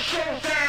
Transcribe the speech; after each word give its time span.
Shit. 0.00 0.67